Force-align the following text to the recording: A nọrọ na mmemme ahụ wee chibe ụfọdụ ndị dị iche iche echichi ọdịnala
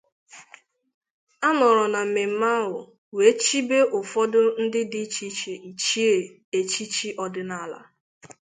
A 1.47 1.49
nọrọ 1.57 1.85
na 1.93 2.01
mmemme 2.05 2.47
ahụ 2.59 2.75
wee 3.15 3.33
chibe 3.43 3.77
ụfọdụ 3.97 4.39
ndị 4.63 4.81
dị 4.91 5.01
iche 5.29 5.53
iche 5.69 6.07
echichi 6.57 7.07
ọdịnala 7.23 7.79